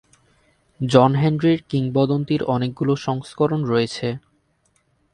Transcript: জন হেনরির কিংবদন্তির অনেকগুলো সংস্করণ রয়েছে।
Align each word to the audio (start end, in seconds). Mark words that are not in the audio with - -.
জন 0.79 1.11
হেনরির 1.15 1.59
কিংবদন্তির 1.69 2.41
অনেকগুলো 2.45 2.93
সংস্করণ 3.05 3.61
রয়েছে। 3.63 4.07